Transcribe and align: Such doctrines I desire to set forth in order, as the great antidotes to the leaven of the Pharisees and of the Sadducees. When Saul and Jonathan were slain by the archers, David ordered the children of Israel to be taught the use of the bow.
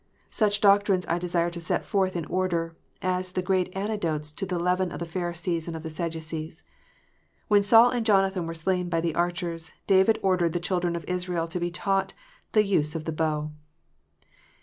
Such 0.31 0.61
doctrines 0.61 1.05
I 1.05 1.19
desire 1.19 1.51
to 1.51 1.59
set 1.59 1.85
forth 1.85 2.15
in 2.15 2.25
order, 2.25 2.75
as 3.03 3.31
the 3.33 3.43
great 3.43 3.69
antidotes 3.77 4.31
to 4.31 4.47
the 4.47 4.57
leaven 4.57 4.91
of 4.91 4.97
the 4.97 5.05
Pharisees 5.05 5.67
and 5.67 5.75
of 5.75 5.83
the 5.83 5.91
Sadducees. 5.91 6.63
When 7.49 7.63
Saul 7.63 7.91
and 7.91 8.03
Jonathan 8.03 8.47
were 8.47 8.55
slain 8.55 8.89
by 8.89 8.99
the 8.99 9.13
archers, 9.13 9.73
David 9.85 10.17
ordered 10.23 10.53
the 10.53 10.59
children 10.59 10.95
of 10.95 11.05
Israel 11.07 11.47
to 11.49 11.59
be 11.59 11.69
taught 11.69 12.13
the 12.53 12.65
use 12.65 12.95
of 12.95 13.05
the 13.05 13.11
bow. 13.11 13.51